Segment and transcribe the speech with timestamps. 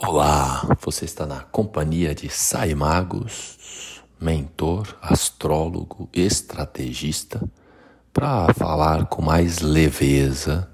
[0.00, 7.42] Olá, você está na companhia de Sai Magos, mentor, astrólogo, estrategista,
[8.12, 10.70] para falar com mais leveza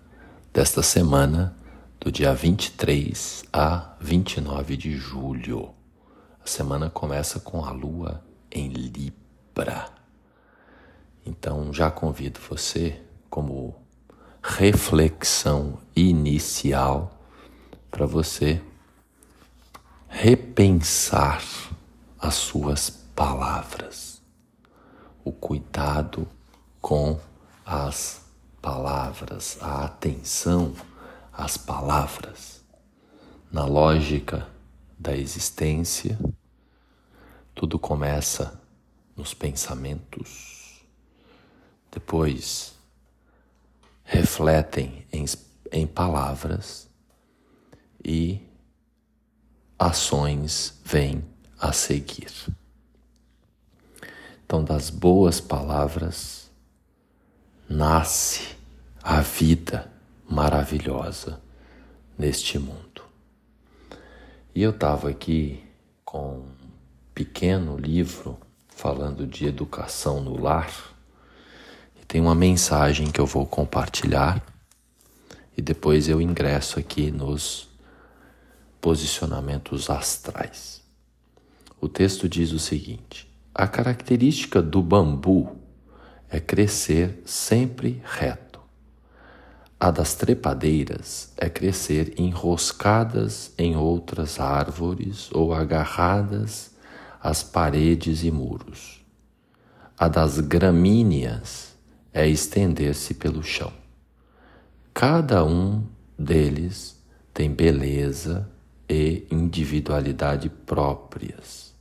[0.52, 1.56] desta semana,
[1.98, 5.70] do dia 23 a 29 de julho.
[6.44, 8.22] A semana começa com a lua
[8.52, 9.88] em Libra.
[11.24, 13.00] Então já convido você,
[13.30, 13.74] como
[14.42, 17.18] reflexão inicial,
[17.90, 18.60] para você
[20.14, 21.42] repensar
[22.20, 24.22] as suas palavras,
[25.24, 26.28] o cuidado
[26.80, 27.18] com
[27.66, 28.24] as
[28.62, 30.72] palavras, a atenção
[31.32, 32.62] às palavras.
[33.50, 34.46] Na lógica
[34.96, 36.16] da existência,
[37.52, 38.60] tudo começa
[39.16, 40.80] nos pensamentos,
[41.90, 42.72] depois
[44.04, 45.24] refletem em,
[45.72, 46.88] em palavras
[48.02, 48.53] e
[49.84, 51.22] ações vêm
[51.60, 52.32] a seguir.
[54.44, 56.50] Então, das boas palavras
[57.68, 58.56] nasce
[59.02, 59.90] a vida
[60.28, 61.38] maravilhosa
[62.18, 63.02] neste mundo.
[64.54, 65.62] E eu estava aqui
[66.02, 66.46] com um
[67.14, 70.72] pequeno livro falando de educação no lar
[72.00, 74.42] e tem uma mensagem que eu vou compartilhar
[75.56, 77.73] e depois eu ingresso aqui nos
[78.84, 80.82] posicionamentos astrais.
[81.80, 85.56] O texto diz o seguinte: a característica do bambu
[86.28, 88.60] é crescer sempre reto.
[89.80, 96.72] A das trepadeiras é crescer enroscadas em outras árvores ou agarradas
[97.22, 99.02] às paredes e muros.
[99.96, 101.74] A das gramíneas
[102.12, 103.72] é estender-se pelo chão.
[104.92, 105.82] Cada um
[106.18, 108.52] deles tem beleza
[108.88, 111.74] e individualidade próprias.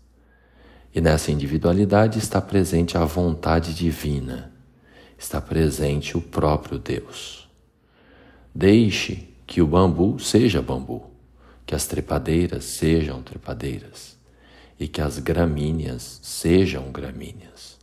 [0.94, 4.52] E nessa individualidade está presente a vontade divina,
[5.18, 7.50] está presente o próprio Deus.
[8.53, 11.09] Deixe que o bambu seja bambu,
[11.66, 14.16] que as trepadeiras sejam trepadeiras
[14.80, 17.80] e que as gramíneas sejam gramíneas.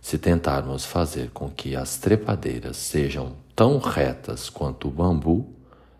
[0.00, 5.48] Se tentarmos fazer com que as trepadeiras sejam tão retas quanto o bambu,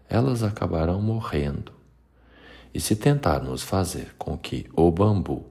[0.08, 1.81] elas acabarão morrendo
[2.74, 5.46] e se tentarmos fazer com que o bambu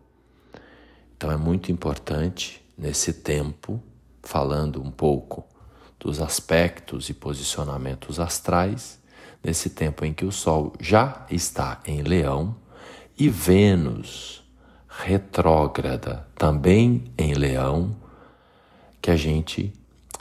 [1.16, 3.82] Então é muito importante nesse tempo,
[4.22, 5.44] falando um pouco
[5.98, 8.98] dos aspectos e posicionamentos astrais,
[9.44, 12.56] nesse tempo em que o Sol já está em Leão
[13.18, 14.42] e Vênus
[14.88, 17.96] retrógrada também em Leão,
[19.00, 19.72] que a gente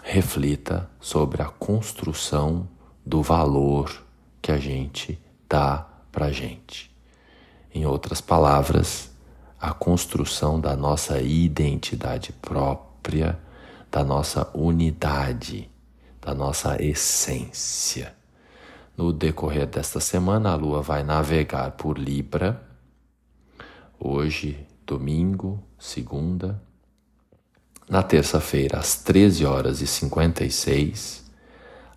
[0.04, 2.68] reflita sobre a construção
[3.06, 4.06] do valor
[4.42, 6.89] que a gente dá para gente.
[7.74, 9.12] Em outras palavras,
[9.60, 13.38] a construção da nossa identidade própria,
[13.92, 15.70] da nossa unidade,
[16.20, 18.16] da nossa essência.
[18.98, 22.62] No decorrer desta semana, a Lua vai navegar por Libra.
[24.00, 26.62] Hoje, domingo, segunda.
[27.88, 31.30] Na terça-feira, às 13 horas e 56,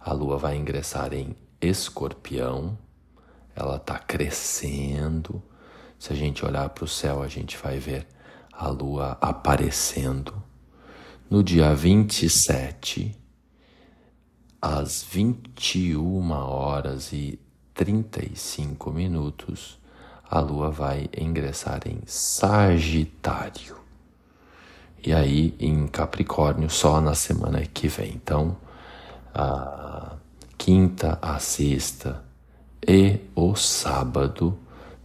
[0.00, 2.76] a Lua vai ingressar em Escorpião.
[3.54, 5.42] Ela está crescendo
[6.02, 8.08] se a gente olhar para o céu, a gente vai ver
[8.52, 10.34] a lua aparecendo.
[11.30, 13.16] No dia 27,
[14.60, 17.38] às 21 horas e
[17.72, 19.78] 35 minutos,
[20.28, 23.76] a lua vai ingressar em Sagitário.
[25.06, 28.14] E aí em Capricórnio só na semana que vem.
[28.14, 28.56] Então,
[29.32, 30.16] a
[30.58, 32.24] quinta, a sexta
[32.84, 34.58] e o sábado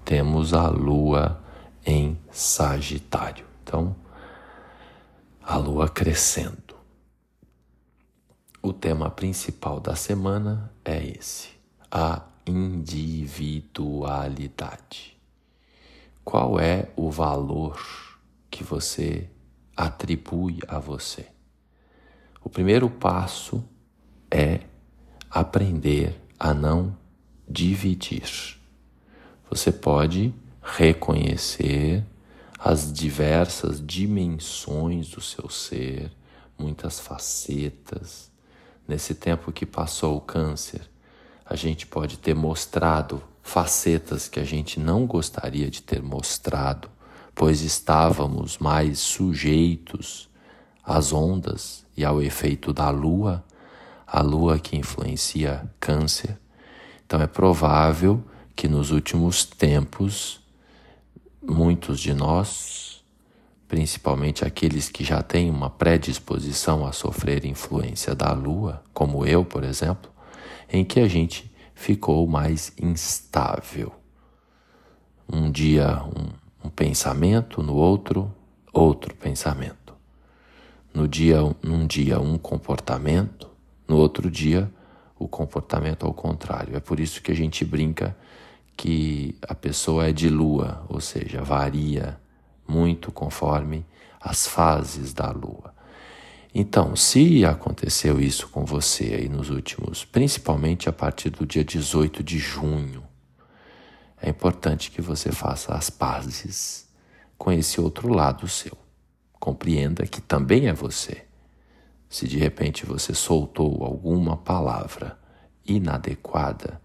[0.07, 1.43] temos a lua
[1.85, 3.45] em Sagitário.
[3.61, 3.93] Então,
[5.43, 6.77] a lua crescendo.
[8.61, 11.49] O tema principal da semana é esse:
[11.91, 15.17] a individualidade.
[16.23, 17.77] Qual é o valor
[18.49, 19.29] que você
[19.75, 21.27] atribui a você?
[22.41, 23.61] O primeiro passo
[24.31, 24.61] é
[25.29, 26.95] aprender a não
[27.45, 28.56] dividir
[29.49, 32.03] você pode reconhecer
[32.59, 36.11] as diversas dimensões do seu ser,
[36.57, 38.29] muitas facetas.
[38.87, 40.81] Nesse tempo que passou o câncer,
[41.45, 46.89] a gente pode ter mostrado facetas que a gente não gostaria de ter mostrado,
[47.33, 50.29] pois estávamos mais sujeitos
[50.83, 53.43] às ondas e ao efeito da lua,
[54.05, 56.37] a lua que influencia câncer.
[57.05, 58.21] Então é provável
[58.57, 60.41] que nos últimos tempos
[61.43, 63.05] muitos de nós,
[63.67, 69.63] principalmente aqueles que já têm uma predisposição a sofrer influência da lua, como eu, por
[69.63, 70.11] exemplo,
[70.67, 73.93] em que a gente ficou mais instável.
[75.31, 78.33] Um dia um, um pensamento, no outro,
[78.73, 79.93] outro pensamento.
[80.91, 83.47] No dia, num dia um comportamento,
[83.87, 84.67] no outro dia
[85.19, 86.75] o comportamento ao contrário.
[86.75, 88.17] É por isso que a gente brinca
[88.77, 92.17] que a pessoa é de lua, ou seja, varia
[92.67, 93.83] muito conforme
[94.21, 95.73] as fases da lua.
[96.53, 102.23] Então, se aconteceu isso com você aí nos últimos, principalmente a partir do dia 18
[102.23, 103.03] de junho,
[104.21, 106.87] é importante que você faça as pazes
[107.37, 108.77] com esse outro lado seu.
[109.39, 111.25] Compreenda que também é você.
[112.09, 115.17] Se de repente você soltou alguma palavra
[115.65, 116.81] inadequada,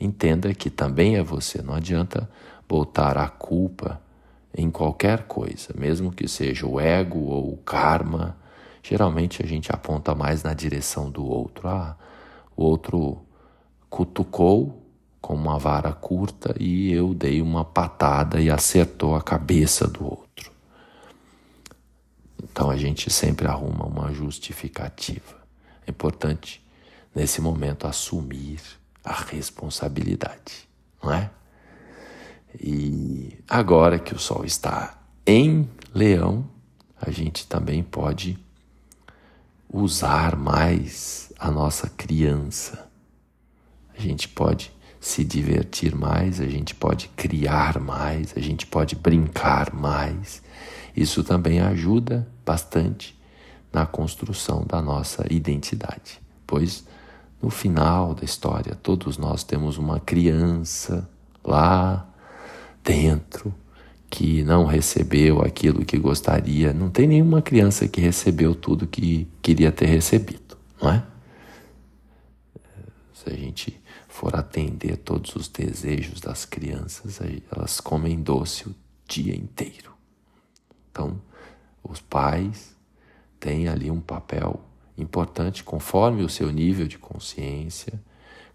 [0.00, 1.62] entenda que também é você.
[1.62, 2.28] Não adianta
[2.68, 4.00] botar a culpa
[4.56, 8.36] em qualquer coisa, mesmo que seja o ego ou o karma.
[8.82, 11.68] Geralmente a gente aponta mais na direção do outro.
[11.68, 11.96] Ah,
[12.56, 13.20] o outro
[13.90, 14.82] cutucou
[15.20, 20.52] com uma vara curta e eu dei uma patada e acertou a cabeça do outro.
[22.42, 25.36] Então a gente sempre arruma uma justificativa.
[25.86, 26.64] É importante,
[27.14, 28.60] nesse momento, assumir
[29.06, 30.68] a responsabilidade,
[31.00, 31.30] não é?
[32.60, 36.48] E agora que o Sol está em Leão,
[37.00, 38.36] a gente também pode
[39.72, 42.88] usar mais a nossa criança.
[43.96, 49.72] A gente pode se divertir mais, a gente pode criar mais, a gente pode brincar
[49.72, 50.42] mais.
[50.96, 53.16] Isso também ajuda bastante
[53.72, 56.84] na construção da nossa identidade, pois
[57.40, 61.08] no final da história, todos nós temos uma criança
[61.44, 62.08] lá
[62.82, 63.54] dentro
[64.08, 66.72] que não recebeu aquilo que gostaria.
[66.72, 71.04] Não tem nenhuma criança que recebeu tudo que queria ter recebido, não é?
[73.12, 77.18] Se a gente for atender todos os desejos das crianças,
[77.52, 78.74] elas comem doce o
[79.06, 79.92] dia inteiro.
[80.90, 81.20] Então,
[81.82, 82.74] os pais
[83.38, 84.60] têm ali um papel
[84.96, 88.00] importante conforme o seu nível de consciência,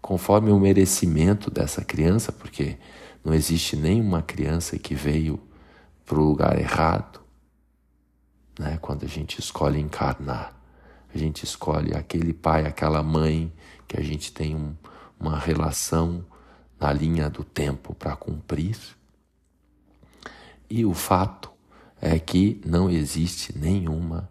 [0.00, 2.76] conforme o merecimento dessa criança, porque
[3.24, 5.40] não existe nenhuma criança que veio
[6.04, 7.20] para o lugar errado.
[8.58, 8.78] Né?
[8.80, 10.60] Quando a gente escolhe encarnar,
[11.14, 13.52] a gente escolhe aquele pai, aquela mãe
[13.86, 14.74] que a gente tem um,
[15.20, 16.24] uma relação
[16.80, 18.76] na linha do tempo para cumprir.
[20.68, 21.50] E o fato
[22.00, 24.28] é que não existe nenhuma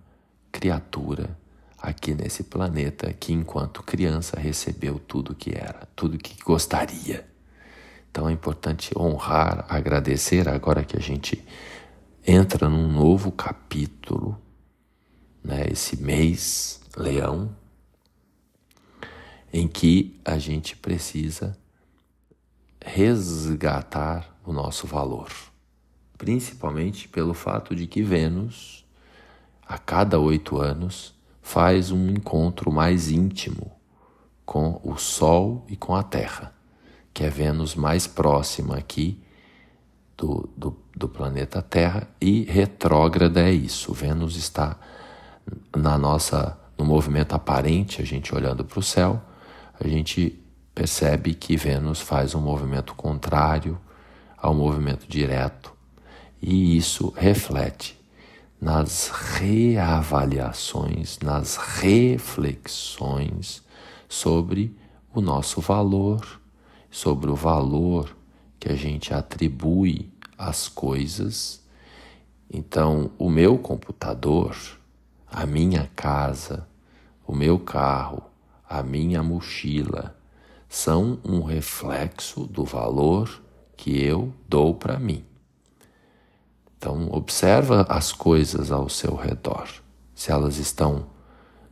[0.51, 1.37] criatura
[1.81, 7.27] aqui nesse planeta que, enquanto criança, recebeu tudo que era, tudo que gostaria.
[8.11, 11.43] Então é importante honrar, agradecer agora que a gente
[12.27, 14.37] entra num novo capítulo,
[15.43, 17.55] né, esse mês, Leão,
[19.51, 21.57] em que a gente precisa
[22.83, 25.29] resgatar o nosso valor,
[26.17, 28.85] principalmente pelo fato de que Vênus,
[29.65, 33.71] a cada oito anos, faz um encontro mais íntimo
[34.45, 36.53] com o Sol e com a Terra,
[37.13, 39.21] que é Vênus mais próxima aqui
[40.17, 43.93] do, do, do planeta Terra e retrógrada é isso.
[43.93, 44.77] Vênus está
[45.75, 49.21] na nossa no movimento aparente, a gente olhando para o céu,
[49.79, 50.39] a gente
[50.73, 53.79] percebe que Vênus faz um movimento contrário
[54.35, 55.73] ao movimento direto
[56.41, 58.00] e isso reflete
[58.61, 63.61] nas reavaliações, nas reflexões
[64.07, 64.73] sobre
[65.11, 66.39] o nosso valor,
[66.91, 68.15] sobre o valor
[68.59, 71.63] que a gente atribui às coisas.
[72.53, 74.55] Então, o meu computador,
[75.25, 76.67] a minha casa,
[77.25, 78.21] o meu carro,
[78.69, 80.15] a minha mochila
[80.69, 83.41] são um reflexo do valor
[83.75, 85.30] que eu dou para mim.
[86.81, 89.69] Então, observa as coisas ao seu redor,
[90.15, 91.11] se elas estão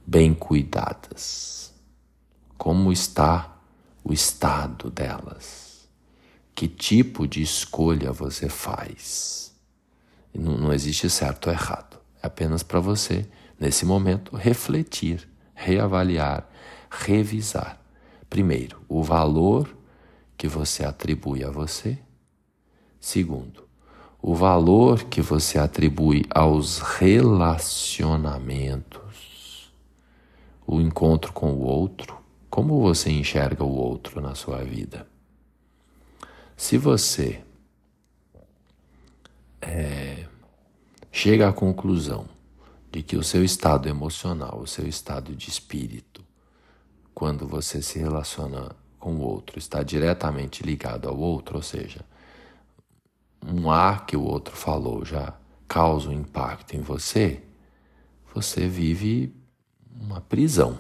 [0.06, 1.74] bem cuidadas.
[2.56, 3.58] Como está
[4.04, 5.90] o estado delas?
[6.54, 9.52] Que tipo de escolha você faz?
[10.32, 11.98] Não, não existe certo ou errado.
[12.22, 13.28] É apenas para você,
[13.60, 16.48] nesse momento, refletir, reavaliar,
[16.88, 17.82] revisar.
[18.30, 19.76] Primeiro, o valor
[20.38, 21.98] que você atribui a você.
[23.00, 23.69] Segundo,
[24.22, 29.72] o valor que você atribui aos relacionamentos,
[30.68, 32.18] o encontro com o outro,
[32.50, 35.08] como você enxerga o outro na sua vida.
[36.58, 37.42] Se você
[39.62, 40.26] é,
[41.12, 42.26] chega à conclusão
[42.92, 46.26] de que o seu estado emocional, o seu estado de espírito,
[47.14, 52.04] quando você se relaciona com o outro, está diretamente ligado ao outro, ou seja,
[53.46, 55.34] um ar que o outro falou já
[55.68, 57.44] causa um impacto em você,
[58.34, 59.34] você vive
[60.00, 60.80] uma prisão,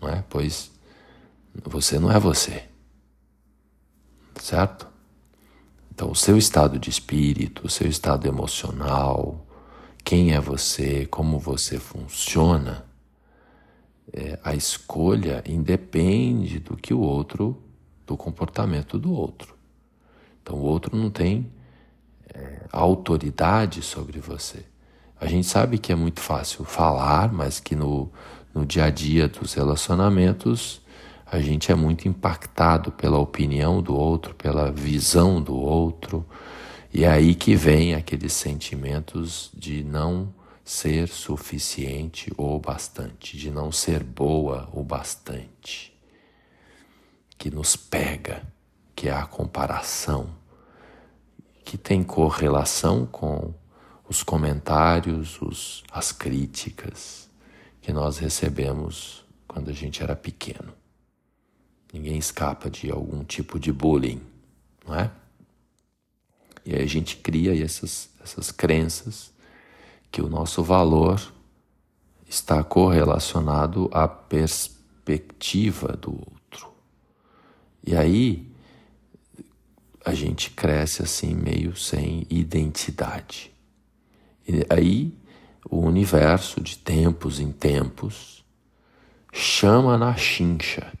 [0.00, 0.24] não é?
[0.28, 0.70] Pois
[1.64, 2.64] você não é você,
[4.40, 4.86] certo?
[5.90, 9.46] Então, o seu estado de espírito, o seu estado emocional,
[10.04, 12.84] quem é você, como você funciona,
[14.12, 17.60] é, a escolha independe do que o outro,
[18.06, 19.56] do comportamento do outro.
[20.42, 21.50] Então, o outro não tem
[22.72, 24.64] autoridade sobre você.
[25.20, 28.10] A gente sabe que é muito fácil falar, mas que no,
[28.54, 30.80] no dia a dia dos relacionamentos
[31.24, 36.24] a gente é muito impactado pela opinião do outro, pela visão do outro,
[36.92, 40.32] e é aí que vem aqueles sentimentos de não
[40.64, 45.92] ser suficiente ou bastante, de não ser boa o bastante,
[47.36, 48.42] que nos pega,
[48.94, 50.28] que é a comparação,
[51.66, 53.52] que tem correlação com
[54.08, 57.28] os comentários, os, as críticas
[57.82, 60.72] que nós recebemos quando a gente era pequeno.
[61.92, 64.22] Ninguém escapa de algum tipo de bullying,
[64.86, 65.10] não é?
[66.64, 69.32] E aí a gente cria essas, essas crenças
[70.08, 71.20] que o nosso valor
[72.28, 76.72] está correlacionado à perspectiva do outro.
[77.84, 78.54] E aí
[80.06, 83.52] a gente cresce assim meio sem identidade.
[84.46, 85.12] E aí
[85.68, 88.44] o universo de tempos em tempos
[89.32, 90.92] chama na chincha,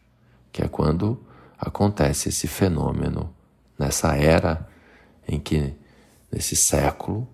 [0.50, 1.24] que é quando
[1.56, 3.32] acontece esse fenômeno
[3.78, 4.68] nessa era
[5.28, 5.72] em que
[6.30, 7.28] nesse século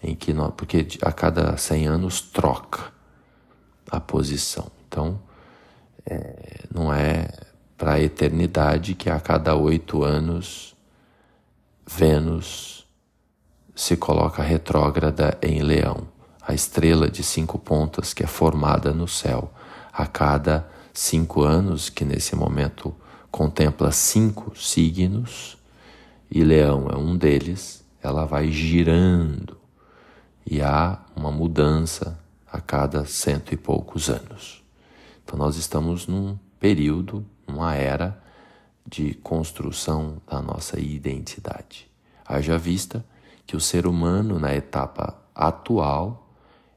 [0.00, 2.92] em que nós, porque a cada 100 anos troca
[3.90, 4.70] a posição.
[4.86, 5.20] Então,
[6.08, 7.28] é, não é
[7.76, 10.75] para a eternidade que a cada oito anos
[11.88, 12.84] Vênus
[13.74, 16.08] se coloca retrógrada em Leão,
[16.42, 19.52] a estrela de cinco pontas que é formada no céu.
[19.92, 22.94] A cada cinco anos, que nesse momento
[23.30, 25.56] contempla cinco signos,
[26.30, 29.56] e Leão é um deles, ela vai girando
[30.44, 32.18] e há uma mudança
[32.50, 34.62] a cada cento e poucos anos.
[35.24, 38.22] Então, nós estamos num período, numa era
[38.86, 41.90] de construção da nossa identidade.
[42.24, 43.04] Haja vista
[43.46, 46.30] que o ser humano, na etapa atual,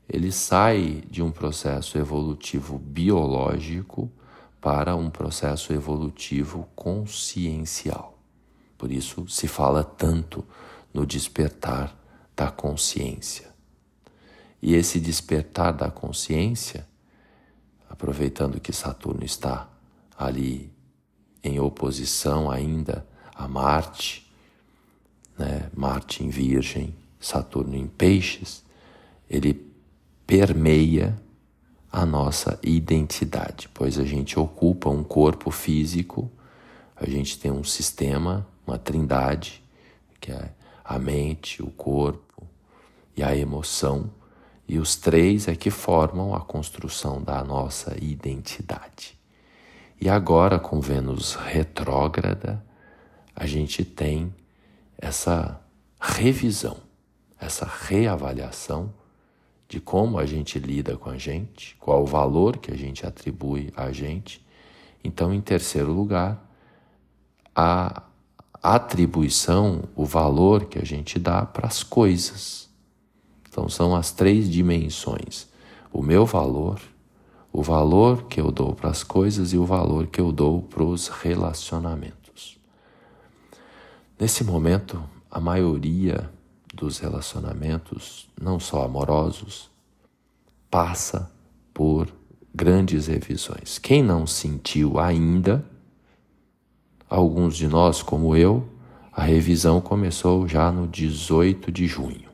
[0.08, 4.12] ele sai de um processo evolutivo biológico
[4.60, 8.18] para um processo evolutivo consciencial.
[8.78, 10.44] Por isso se fala tanto
[10.94, 11.96] no despertar
[12.36, 13.50] da consciência.
[14.62, 16.88] E esse despertar da consciência,
[17.89, 19.70] aproveitando que Saturno está
[20.18, 20.72] ali
[21.43, 24.29] em oposição ainda a Marte,
[25.38, 25.69] né?
[25.74, 28.63] Marte em Virgem, Saturno em Peixes,
[29.29, 29.53] ele
[30.27, 31.19] permeia
[31.91, 36.29] a nossa identidade, pois a gente ocupa um corpo físico,
[36.96, 39.63] a gente tem um sistema, uma trindade,
[40.19, 40.51] que é
[40.84, 42.43] a mente, o corpo
[43.15, 44.12] e a emoção,
[44.67, 49.19] e os três é que formam a construção da nossa identidade.
[50.00, 52.63] E agora, com Vênus retrógrada,
[53.36, 54.34] a gente tem
[54.98, 55.60] essa
[56.00, 56.77] revisão,
[57.39, 58.94] essa reavaliação
[59.68, 63.72] de como a gente lida com a gente, qual o valor que a gente atribui
[63.75, 64.44] a gente.
[65.03, 66.44] Então, em terceiro lugar,
[67.56, 68.03] a
[68.62, 72.70] atribuição, o valor que a gente dá para as coisas.
[73.48, 75.48] Então são as três dimensões:
[75.91, 76.79] o meu valor,
[77.51, 80.84] o valor que eu dou para as coisas e o valor que eu dou para
[80.84, 82.60] os relacionamentos.
[84.20, 86.29] Nesse momento, a maioria
[86.74, 89.70] dos relacionamentos, não só amorosos,
[90.70, 91.32] passa
[91.74, 92.08] por
[92.53, 93.79] grandes revisões.
[93.79, 95.65] Quem não sentiu ainda,
[97.10, 98.68] alguns de nós, como eu,
[99.12, 102.29] a revisão começou já no 18 de junho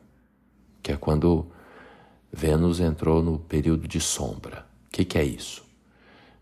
[0.94, 1.46] quando
[2.32, 4.65] Vênus entrou no período de sombra.
[4.96, 5.62] Que, que é isso?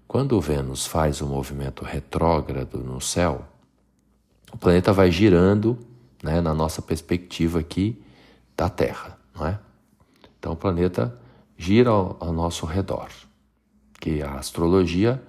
[0.06, 3.44] Quando Vênus faz o um movimento retrógrado no céu,
[4.52, 5.76] o planeta vai girando
[6.22, 8.00] né, na nossa perspectiva aqui
[8.56, 9.58] da Terra, não é?
[10.38, 11.18] Então o planeta
[11.56, 13.08] gira ao, ao nosso redor,
[14.00, 15.20] que a astrologia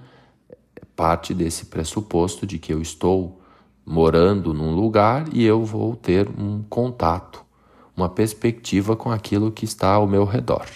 [0.96, 3.42] parte desse pressuposto de que eu estou
[3.84, 7.44] morando num lugar e eu vou ter um contato,
[7.98, 10.68] uma perspectiva com aquilo que está ao meu redor.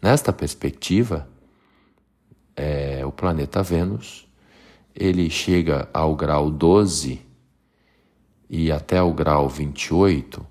[0.00, 1.31] Nesta perspectiva,
[2.56, 4.28] é, o planeta Vênus
[4.94, 7.20] ele chega ao grau 12
[8.48, 10.46] e até o grau 28.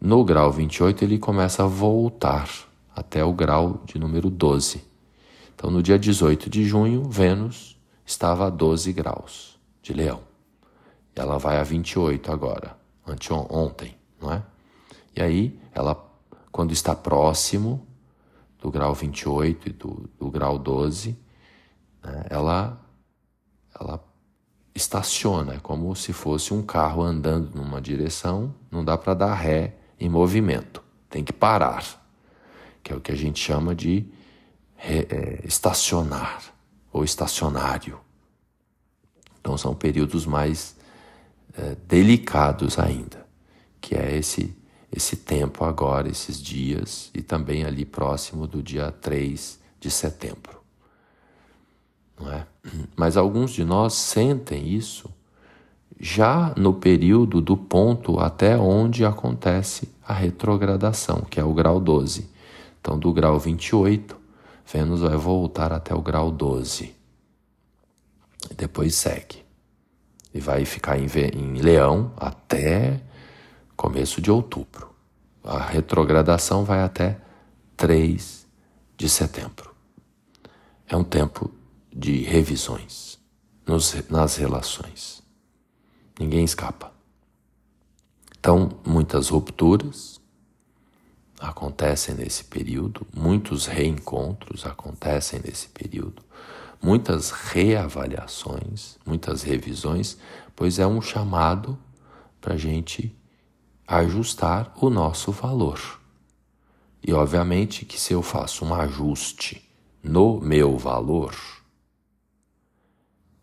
[0.00, 2.48] No grau 28 ele começa a voltar
[2.94, 4.84] até o grau de número 12.
[5.54, 10.20] Então, no dia 18 de junho, Vênus estava a 12 graus de Leão.
[11.14, 12.76] Ela vai a 28 agora,
[13.48, 14.42] ontem, não é?
[15.14, 15.94] E aí, ela,
[16.50, 17.86] quando está próximo
[18.60, 21.16] do grau 28 e do, do grau 12,
[22.02, 22.80] né, ela,
[23.78, 24.02] ela
[24.74, 29.74] estaciona, é como se fosse um carro andando numa direção, não dá para dar ré
[29.98, 31.84] em movimento, tem que parar,
[32.82, 34.04] que é o que a gente chama de
[34.78, 36.42] é, estacionar
[36.92, 38.00] ou estacionário.
[39.40, 40.76] Então são períodos mais
[41.54, 43.26] é, delicados ainda,
[43.80, 44.56] que é esse
[44.94, 50.61] esse tempo agora, esses dias e também ali próximo do dia 3 de setembro.
[52.20, 52.44] É?
[52.96, 55.10] Mas alguns de nós sentem isso
[55.98, 62.30] já no período do ponto até onde acontece a retrogradação, que é o grau 12.
[62.80, 64.22] Então, do grau 28
[64.72, 66.94] Vênus vai voltar até o grau 12.
[68.50, 69.44] E depois segue.
[70.32, 73.00] E vai ficar em, em Leão até
[73.76, 74.90] começo de outubro.
[75.44, 77.18] A retrogradação vai até
[77.76, 78.46] 3
[78.96, 79.74] de setembro.
[80.88, 81.50] É um tempo
[81.92, 83.18] de revisões
[83.66, 85.22] nos, nas relações.
[86.18, 86.92] Ninguém escapa.
[88.38, 90.20] Então, muitas rupturas,
[91.42, 96.22] acontecem nesse período, muitos reencontros acontecem nesse período,
[96.80, 100.16] muitas reavaliações, muitas revisões,
[100.54, 101.78] pois é um chamado
[102.40, 103.14] para a gente
[103.86, 105.80] ajustar o nosso valor.
[107.04, 109.68] E obviamente que se eu faço um ajuste
[110.02, 111.34] no meu valor,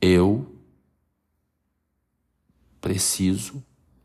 [0.02, 0.46] eu
[2.80, 3.64] preciso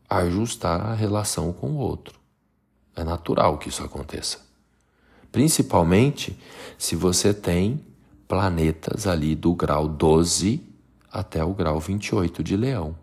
[0.09, 2.19] ajustar a relação com o outro.
[2.95, 4.39] É natural que isso aconteça.
[5.31, 6.37] Principalmente
[6.77, 7.83] se você tem
[8.27, 10.61] planetas ali do grau 12
[11.11, 12.95] até o grau 28 de Leão.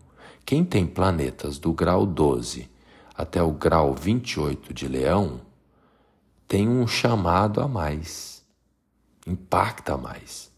[0.45, 2.69] Quem tem planetas do grau 12
[3.15, 5.41] até o grau 28 de Leão
[6.47, 8.43] tem um chamado a mais,
[9.25, 10.52] impacta mais.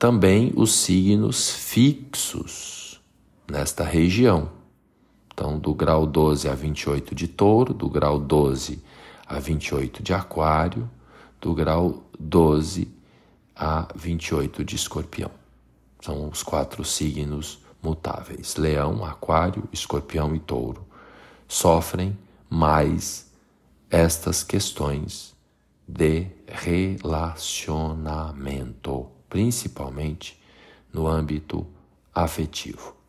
[0.00, 3.00] Também os signos fixos
[3.46, 4.50] nesta região
[5.40, 8.82] então, do grau 12 a 28 de touro, do grau 12
[9.26, 10.90] a 28 de aquário,
[11.38, 12.88] do grau 12
[13.54, 15.30] a 28 de escorpião.
[16.00, 18.56] São os quatro signos mutáveis.
[18.56, 20.82] Leão, aquário, escorpião e touro
[21.46, 22.16] sofrem
[22.48, 23.30] mais
[23.90, 25.36] estas questões
[25.86, 30.38] de relacionamento, principalmente
[30.92, 31.66] no âmbito
[32.14, 33.00] afetivo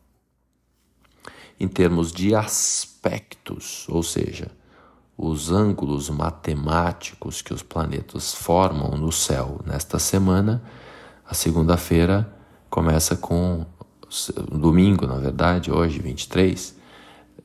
[1.62, 4.50] em termos de aspectos, ou seja,
[5.16, 10.60] os ângulos matemáticos que os planetas formam no céu nesta semana.
[11.24, 12.28] A segunda-feira
[12.68, 13.64] começa com
[14.50, 16.76] domingo, na verdade, hoje, 23,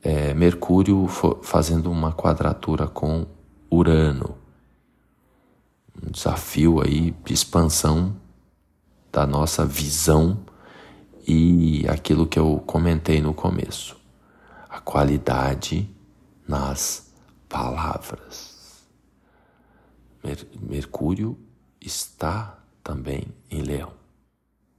[0.02, 1.06] é, Mercúrio
[1.40, 3.24] fazendo uma quadratura com
[3.70, 4.36] Urano.
[6.02, 8.16] Um desafio aí de expansão
[9.18, 10.38] da nossa visão
[11.26, 13.96] e aquilo que eu comentei no começo
[14.70, 15.92] a qualidade
[16.46, 17.12] nas
[17.48, 18.84] palavras.
[20.60, 21.36] Mercúrio
[21.80, 23.92] está também em Leão.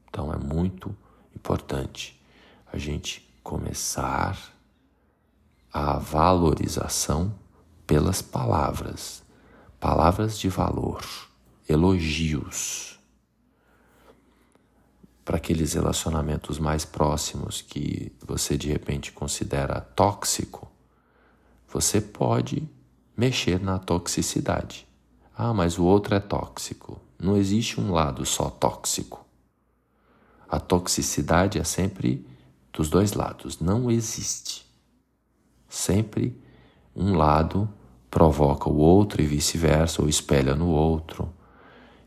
[0.07, 0.95] Então é muito
[1.35, 2.17] importante
[2.71, 4.39] a gente começar
[5.73, 7.35] a valorização
[7.85, 9.21] pelas palavras,
[9.81, 11.03] palavras de valor,
[11.67, 12.88] elogios
[15.29, 20.67] para aqueles relacionamentos mais próximos que você de repente considera tóxico,
[21.71, 22.67] você pode
[23.15, 24.87] mexer na toxicidade.
[25.37, 26.99] Ah, mas o outro é tóxico.
[27.19, 29.23] Não existe um lado só tóxico.
[30.49, 32.27] A toxicidade é sempre
[32.73, 34.65] dos dois lados, não existe.
[35.67, 36.35] Sempre
[36.95, 37.69] um lado
[38.09, 41.31] provoca o outro e vice-versa, ou espelha no outro.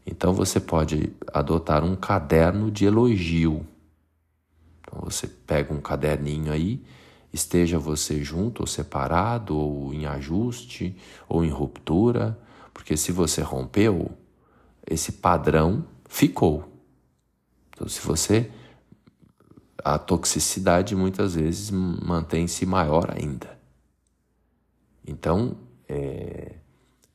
[0.07, 3.67] Então você pode adotar um caderno de elogio.
[4.81, 6.85] Então você pega um caderninho aí,
[7.33, 10.97] esteja você junto ou separado, ou em ajuste,
[11.29, 12.39] ou em ruptura,
[12.75, 14.11] porque se você rompeu,
[14.87, 16.69] esse padrão ficou.
[17.71, 18.51] Então, se você.
[19.85, 23.59] A toxicidade muitas vezes mantém-se maior ainda.
[25.05, 25.57] Então,
[25.89, 26.55] é,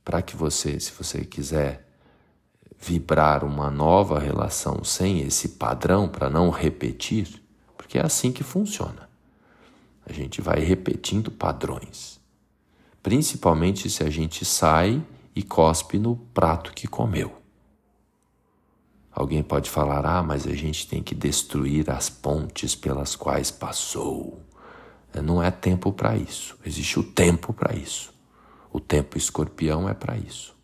[0.04, 1.87] para que você, se você quiser
[2.80, 7.42] vibrar uma nova relação sem esse padrão, para não repetir,
[7.76, 9.10] porque é assim que funciona.
[10.06, 12.20] A gente vai repetindo padrões.
[13.02, 15.04] Principalmente se a gente sai
[15.36, 17.36] e cospe no prato que comeu.
[19.12, 24.42] Alguém pode falar: ah, mas a gente tem que destruir as pontes pelas quais passou.
[25.14, 26.58] É, não é tempo para isso.
[26.66, 28.14] Existe o tempo para isso.
[28.72, 30.56] O tempo escorpião é para isso.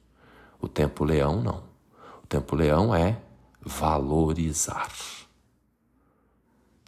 [0.62, 1.73] O tempo leão não.
[2.24, 3.20] O tempo leão é
[3.62, 4.92] valorizar.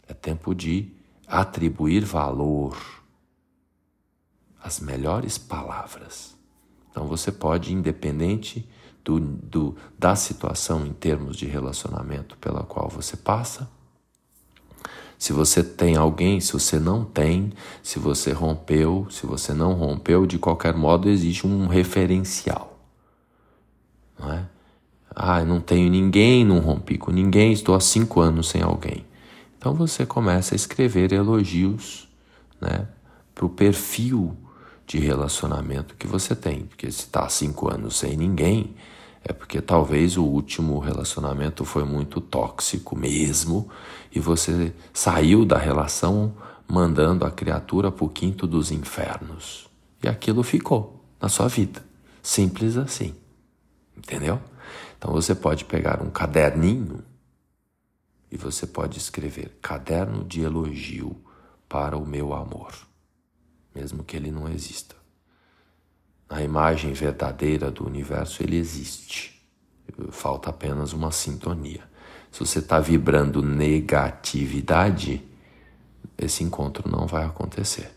[0.08, 0.92] É tempo de
[1.26, 2.76] atribuir valor
[4.62, 6.36] às melhores palavras.
[6.90, 8.68] Então você pode, independente
[9.04, 13.70] do, do, da situação em termos de relacionamento pela qual você passa.
[15.18, 20.26] Se você tem alguém, se você não tem, se você rompeu, se você não rompeu,
[20.26, 22.78] de qualquer modo existe um referencial.
[24.18, 24.48] Não é?
[25.18, 29.06] Ah, não tenho ninguém, não rompi com ninguém, estou há cinco anos sem alguém.
[29.56, 32.06] Então você começa a escrever elogios
[32.60, 32.86] né,
[33.34, 34.36] para o perfil
[34.86, 36.64] de relacionamento que você tem.
[36.66, 38.76] Porque se está há cinco anos sem ninguém,
[39.24, 43.70] é porque talvez o último relacionamento foi muito tóxico mesmo
[44.14, 46.34] e você saiu da relação
[46.68, 49.66] mandando a criatura para o quinto dos infernos.
[50.02, 51.82] E aquilo ficou na sua vida.
[52.22, 53.14] Simples assim.
[53.96, 54.38] Entendeu?
[54.98, 57.02] Então você pode pegar um caderninho
[58.30, 61.16] e você pode escrever caderno de elogio
[61.68, 62.72] para o meu amor,
[63.74, 64.96] mesmo que ele não exista
[66.28, 69.40] na imagem verdadeira do universo, ele existe.
[70.10, 71.84] Falta apenas uma sintonia.
[72.30, 75.24] Se você está vibrando negatividade,
[76.18, 77.92] esse encontro não vai acontecer.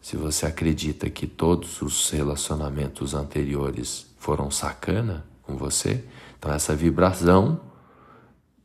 [0.00, 6.04] Se você acredita que todos os relacionamentos anteriores foram sacana com você,
[6.38, 7.60] então essa vibração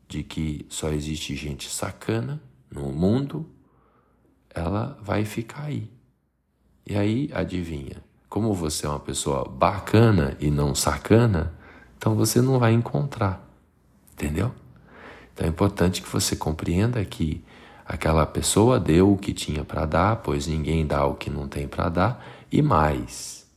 [0.07, 3.49] de que só existe gente sacana no mundo,
[4.49, 5.91] ela vai ficar aí.
[6.85, 8.03] E aí, adivinha?
[8.29, 11.53] Como você é uma pessoa bacana e não sacana,
[11.97, 13.45] então você não vai encontrar.
[14.13, 14.53] Entendeu?
[15.33, 17.43] Então é importante que você compreenda que
[17.85, 21.67] aquela pessoa deu o que tinha para dar, pois ninguém dá o que não tem
[21.67, 23.47] para dar, e mais,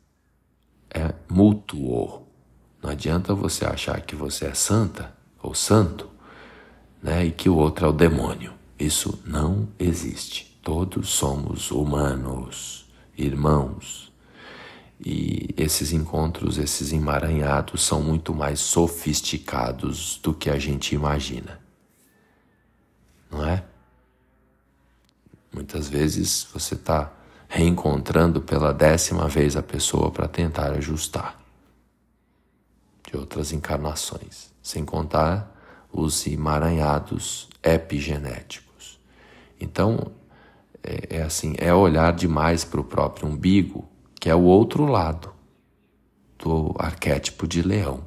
[0.92, 2.26] é mútuo.
[2.83, 6.09] Não adianta você achar que você é santa ou santo,
[7.03, 8.53] né, e que o outro é o demônio.
[8.79, 10.59] Isso não existe.
[10.62, 14.12] Todos somos humanos, irmãos,
[14.99, 21.59] e esses encontros, esses emaranhados, são muito mais sofisticados do que a gente imagina.
[23.31, 23.64] Não é?
[25.53, 27.12] Muitas vezes você está
[27.49, 31.39] reencontrando pela décima vez a pessoa para tentar ajustar
[33.11, 35.57] de outras encarnações, sem contar
[35.92, 39.01] os emaranhados epigenéticos.
[39.61, 40.12] Então,
[40.83, 45.33] é, é assim, é olhar demais para o próprio umbigo que é o outro lado
[46.38, 48.05] do arquétipo de leão.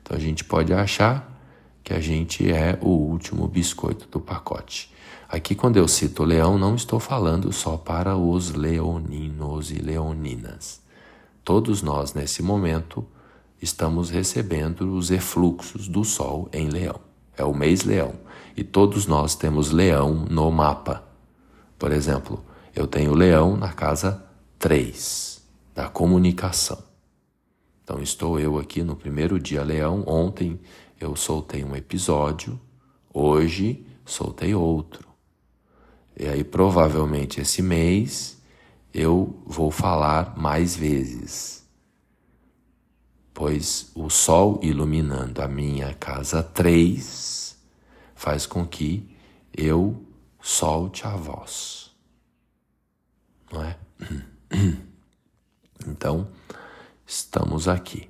[0.00, 1.36] Então a gente pode achar
[1.82, 4.94] que a gente é o último biscoito do pacote.
[5.28, 10.80] Aqui, quando eu cito leão, não estou falando só para os leoninos e leoninas.
[11.44, 13.04] Todos nós, nesse momento,
[13.60, 17.00] estamos recebendo os efluxos do Sol em leão.
[17.36, 18.14] É o mês leão.
[18.56, 21.04] E todos nós temos leão no mapa.
[21.78, 22.42] Por exemplo,
[22.74, 24.24] eu tenho leão na casa
[24.58, 25.42] 3
[25.74, 26.82] da comunicação.
[27.84, 30.02] Então, estou eu aqui no primeiro dia leão.
[30.06, 30.58] Ontem
[30.98, 32.58] eu soltei um episódio,
[33.12, 35.06] hoje soltei outro.
[36.18, 38.38] E aí, provavelmente, esse mês
[38.92, 41.55] eu vou falar mais vezes,
[43.36, 47.54] pois o sol iluminando a minha casa 3
[48.14, 49.14] faz com que
[49.54, 50.02] eu
[50.40, 51.94] solte a voz.
[53.52, 53.76] Não é?
[55.86, 56.26] Então,
[57.06, 58.08] estamos aqui.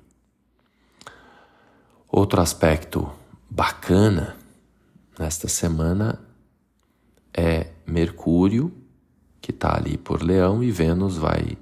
[2.07, 3.11] Outro aspecto
[3.49, 4.37] bacana
[5.19, 6.17] nesta semana
[7.33, 8.73] é Mercúrio,
[9.41, 11.57] que está ali por Leão, e Vênus vai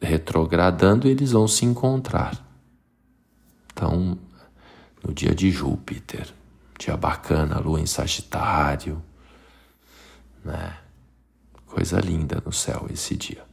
[0.00, 2.43] retrogradando, eles vão se encontrar.
[3.74, 4.16] Então,
[5.02, 6.32] no dia de Júpiter,
[6.78, 9.02] dia bacana, lua em Sagitário,
[10.44, 10.78] né?
[11.66, 13.44] Coisa linda no céu esse dia.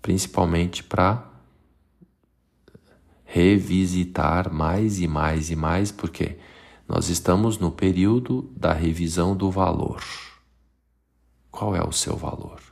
[0.00, 1.28] Principalmente para
[3.24, 6.38] revisitar mais e mais e mais, porque
[6.86, 10.02] nós estamos no período da revisão do valor.
[11.50, 12.62] Qual é o seu valor?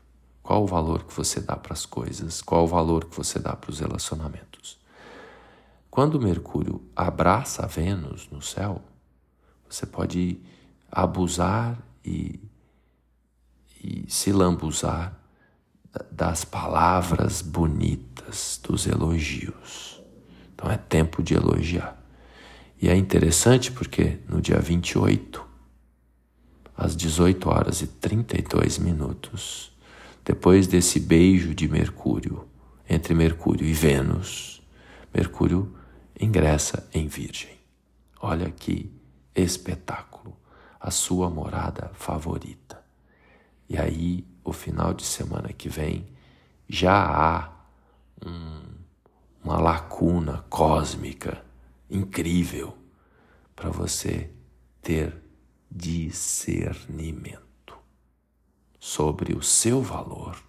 [0.41, 2.41] Qual o valor que você dá para as coisas?
[2.41, 4.86] Qual o valor que você dá para os relacionamentos?
[5.97, 8.83] Quando Mercúrio abraça a Vênus no céu,
[9.67, 10.39] você pode
[10.93, 12.39] abusar e,
[13.83, 15.19] e se lambuzar
[16.13, 19.99] das palavras bonitas, dos elogios.
[20.55, 21.99] Então é tempo de elogiar.
[22.79, 25.43] E é interessante porque no dia 28,
[26.77, 29.73] às 18 horas e 32 minutos,
[30.23, 32.47] depois desse beijo de Mercúrio,
[32.87, 34.63] entre Mercúrio e Vênus,
[35.15, 35.75] Mercúrio
[36.19, 37.57] ingressa em Virgem.
[38.21, 38.91] Olha que
[39.35, 40.37] espetáculo,
[40.81, 42.83] a sua morada favorita.
[43.69, 46.07] E aí, o final de semana que vem,
[46.69, 47.51] já há
[48.25, 48.63] um,
[49.45, 51.45] uma lacuna cósmica
[51.91, 52.79] incrível
[53.55, 54.31] para você
[54.81, 55.15] ter
[55.71, 57.45] discernimento
[58.79, 60.41] sobre o seu valor,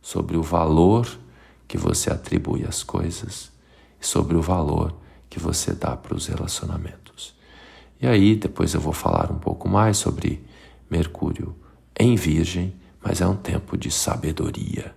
[0.00, 1.06] sobre o valor
[1.68, 3.52] que você atribui às coisas
[4.06, 4.94] sobre o valor
[5.28, 7.34] que você dá para os relacionamentos.
[8.00, 10.44] E aí, depois eu vou falar um pouco mais sobre
[10.88, 11.56] Mercúrio
[11.98, 14.94] em Virgem, mas é um tempo de sabedoria,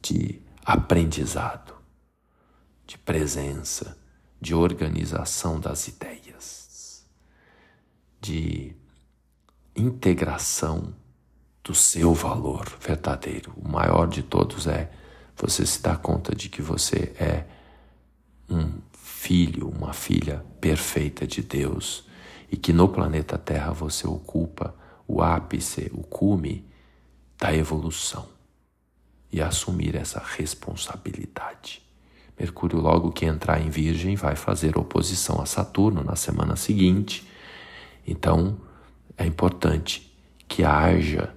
[0.00, 1.74] de aprendizado,
[2.86, 3.96] de presença
[4.44, 7.06] de organização das ideias,
[8.20, 8.76] de
[9.74, 10.94] integração
[11.62, 13.54] do seu valor verdadeiro.
[13.56, 14.90] O maior de todos é
[15.34, 17.46] você se dar conta de que você é
[18.48, 22.06] um filho, uma filha perfeita de Deus
[22.50, 24.74] e que no planeta Terra você ocupa
[25.06, 26.64] o ápice, o cume
[27.38, 28.26] da evolução
[29.32, 31.82] e assumir essa responsabilidade.
[32.38, 37.28] Mercúrio, logo que entrar em Virgem, vai fazer oposição a Saturno na semana seguinte.
[38.06, 38.58] Então,
[39.16, 40.12] é importante
[40.46, 41.32] que haja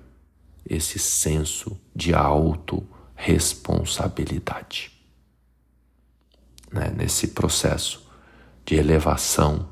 [0.68, 4.97] esse senso de autorresponsabilidade.
[6.72, 6.94] Né?
[6.96, 8.08] Nesse processo
[8.66, 9.70] de elevação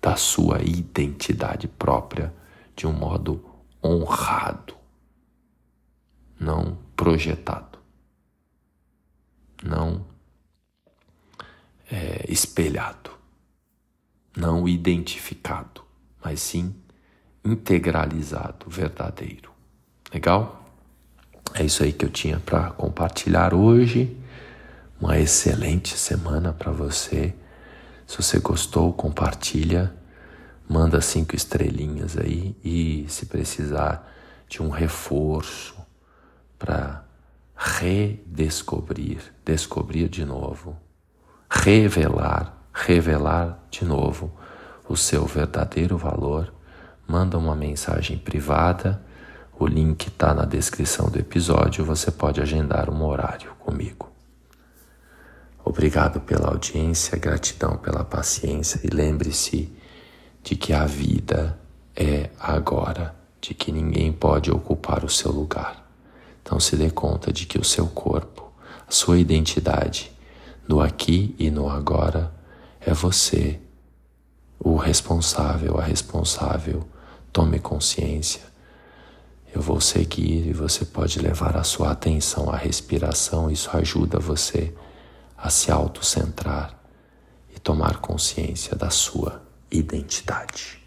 [0.00, 2.32] da sua identidade própria
[2.74, 3.44] de um modo
[3.82, 4.74] honrado,
[6.38, 7.70] não projetado
[9.62, 10.04] não
[11.90, 13.10] é, espelhado,
[14.36, 15.82] não identificado,
[16.24, 16.74] mas sim
[17.44, 19.50] integralizado, verdadeiro.
[20.12, 20.56] Legal?
[21.54, 24.16] É isso aí que eu tinha para compartilhar hoje.
[25.00, 27.34] Uma excelente semana para você.
[28.06, 29.90] Se você gostou, compartilha,
[30.68, 34.06] manda cinco estrelinhas aí e se precisar
[34.46, 35.74] de um reforço
[36.58, 37.02] para
[37.56, 40.76] redescobrir, descobrir de novo,
[41.48, 44.30] revelar, revelar de novo
[44.86, 46.52] o seu verdadeiro valor,
[47.08, 49.02] manda uma mensagem privada.
[49.58, 51.86] O link está na descrição do episódio.
[51.86, 54.09] Você pode agendar um horário comigo.
[55.70, 59.72] Obrigado pela audiência, gratidão pela paciência e lembre-se
[60.42, 61.56] de que a vida
[61.94, 65.88] é agora, de que ninguém pode ocupar o seu lugar.
[66.42, 68.52] Então se dê conta de que o seu corpo,
[68.84, 70.10] a sua identidade,
[70.66, 72.34] no aqui e no agora,
[72.80, 73.60] é você,
[74.58, 76.82] o responsável, a responsável.
[77.32, 78.42] Tome consciência.
[79.54, 83.48] Eu vou seguir e você pode levar a sua atenção à respiração.
[83.48, 84.74] Isso ajuda você
[85.42, 86.78] a se autocentrar
[87.54, 90.79] e tomar consciência da sua identidade.